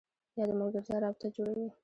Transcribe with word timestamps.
یا 0.37 0.43
د 0.49 0.51
ملګرتیا 0.59 0.95
رابطه 1.03 1.27
جوړوي 1.37 1.69